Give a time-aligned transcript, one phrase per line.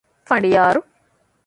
[0.29, 0.79] ފަނޑިޔާރު